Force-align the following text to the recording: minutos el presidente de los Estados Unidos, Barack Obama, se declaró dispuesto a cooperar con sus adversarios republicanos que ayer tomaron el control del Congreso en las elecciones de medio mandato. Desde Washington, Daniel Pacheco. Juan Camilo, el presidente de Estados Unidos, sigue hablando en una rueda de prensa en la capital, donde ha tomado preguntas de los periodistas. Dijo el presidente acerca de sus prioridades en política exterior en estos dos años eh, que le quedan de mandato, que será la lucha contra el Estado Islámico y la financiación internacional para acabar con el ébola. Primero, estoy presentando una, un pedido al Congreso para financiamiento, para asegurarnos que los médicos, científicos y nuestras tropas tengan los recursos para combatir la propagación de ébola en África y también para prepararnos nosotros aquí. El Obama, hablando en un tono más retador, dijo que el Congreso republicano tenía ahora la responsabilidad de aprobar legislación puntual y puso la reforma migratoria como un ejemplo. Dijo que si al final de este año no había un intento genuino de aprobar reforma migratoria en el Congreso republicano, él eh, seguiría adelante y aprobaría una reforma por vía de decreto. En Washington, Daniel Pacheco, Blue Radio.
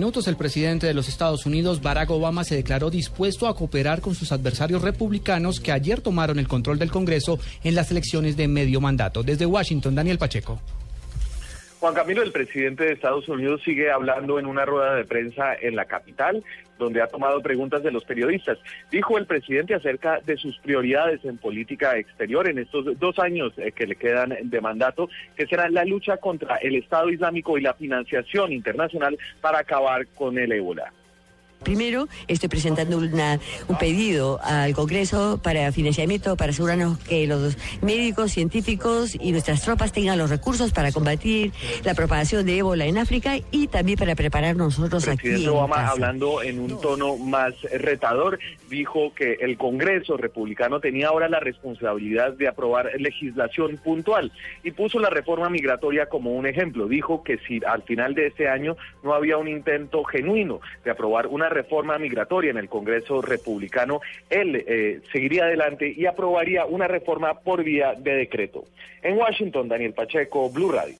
minutos 0.00 0.28
el 0.28 0.36
presidente 0.36 0.86
de 0.86 0.94
los 0.94 1.08
Estados 1.08 1.44
Unidos, 1.44 1.82
Barack 1.82 2.10
Obama, 2.10 2.44
se 2.44 2.54
declaró 2.54 2.88
dispuesto 2.88 3.48
a 3.48 3.56
cooperar 3.56 4.00
con 4.00 4.14
sus 4.14 4.30
adversarios 4.30 4.80
republicanos 4.80 5.58
que 5.58 5.72
ayer 5.72 6.00
tomaron 6.00 6.38
el 6.38 6.46
control 6.46 6.78
del 6.78 6.92
Congreso 6.92 7.40
en 7.64 7.74
las 7.74 7.90
elecciones 7.90 8.36
de 8.36 8.46
medio 8.46 8.80
mandato. 8.80 9.24
Desde 9.24 9.44
Washington, 9.44 9.96
Daniel 9.96 10.16
Pacheco. 10.16 10.60
Juan 11.80 11.94
Camilo, 11.94 12.22
el 12.22 12.32
presidente 12.32 12.84
de 12.84 12.92
Estados 12.92 13.28
Unidos, 13.28 13.62
sigue 13.64 13.88
hablando 13.92 14.40
en 14.40 14.46
una 14.46 14.64
rueda 14.64 14.96
de 14.96 15.04
prensa 15.04 15.54
en 15.54 15.76
la 15.76 15.84
capital, 15.84 16.42
donde 16.76 17.00
ha 17.00 17.06
tomado 17.06 17.40
preguntas 17.40 17.84
de 17.84 17.92
los 17.92 18.04
periodistas. 18.04 18.58
Dijo 18.90 19.16
el 19.16 19.26
presidente 19.26 19.74
acerca 19.74 20.18
de 20.26 20.36
sus 20.36 20.58
prioridades 20.58 21.24
en 21.24 21.38
política 21.38 21.96
exterior 21.96 22.48
en 22.48 22.58
estos 22.58 22.98
dos 22.98 23.20
años 23.20 23.52
eh, 23.58 23.70
que 23.70 23.86
le 23.86 23.94
quedan 23.94 24.36
de 24.42 24.60
mandato, 24.60 25.08
que 25.36 25.46
será 25.46 25.68
la 25.70 25.84
lucha 25.84 26.16
contra 26.16 26.56
el 26.56 26.74
Estado 26.74 27.10
Islámico 27.10 27.56
y 27.56 27.62
la 27.62 27.74
financiación 27.74 28.52
internacional 28.52 29.16
para 29.40 29.60
acabar 29.60 30.08
con 30.08 30.36
el 30.36 30.50
ébola. 30.50 30.92
Primero, 31.62 32.08
estoy 32.28 32.48
presentando 32.48 32.98
una, 32.98 33.40
un 33.68 33.78
pedido 33.78 34.40
al 34.42 34.74
Congreso 34.74 35.40
para 35.42 35.72
financiamiento, 35.72 36.36
para 36.36 36.50
asegurarnos 36.50 36.98
que 36.98 37.26
los 37.26 37.56
médicos, 37.82 38.32
científicos 38.32 39.16
y 39.20 39.32
nuestras 39.32 39.62
tropas 39.62 39.92
tengan 39.92 40.18
los 40.18 40.30
recursos 40.30 40.72
para 40.72 40.92
combatir 40.92 41.52
la 41.84 41.94
propagación 41.94 42.46
de 42.46 42.58
ébola 42.58 42.86
en 42.86 42.98
África 42.98 43.36
y 43.50 43.66
también 43.66 43.98
para 43.98 44.14
prepararnos 44.14 44.78
nosotros 44.78 45.08
aquí. 45.08 45.28
El 45.28 45.48
Obama, 45.48 45.88
hablando 45.88 46.42
en 46.42 46.58
un 46.60 46.80
tono 46.80 47.16
más 47.16 47.54
retador, 47.72 48.38
dijo 48.70 49.12
que 49.14 49.34
el 49.40 49.56
Congreso 49.56 50.16
republicano 50.16 50.80
tenía 50.80 51.08
ahora 51.08 51.28
la 51.28 51.40
responsabilidad 51.40 52.32
de 52.32 52.48
aprobar 52.48 52.90
legislación 52.98 53.78
puntual 53.78 54.32
y 54.62 54.70
puso 54.70 54.98
la 54.98 55.10
reforma 55.10 55.48
migratoria 55.50 56.06
como 56.06 56.32
un 56.32 56.46
ejemplo. 56.46 56.86
Dijo 56.86 57.22
que 57.22 57.38
si 57.46 57.60
al 57.66 57.82
final 57.82 58.14
de 58.14 58.28
este 58.28 58.48
año 58.48 58.76
no 59.02 59.14
había 59.14 59.36
un 59.36 59.48
intento 59.48 60.04
genuino 60.04 60.60
de 60.84 60.90
aprobar 60.90 61.26
reforma 61.48 61.98
migratoria 61.98 62.50
en 62.50 62.58
el 62.58 62.68
Congreso 62.68 63.22
republicano, 63.22 64.00
él 64.30 64.64
eh, 64.66 65.00
seguiría 65.12 65.44
adelante 65.44 65.92
y 65.96 66.06
aprobaría 66.06 66.66
una 66.66 66.88
reforma 66.88 67.40
por 67.40 67.62
vía 67.62 67.94
de 67.94 68.14
decreto. 68.14 68.64
En 69.02 69.16
Washington, 69.16 69.68
Daniel 69.68 69.92
Pacheco, 69.94 70.50
Blue 70.50 70.72
Radio. 70.72 70.96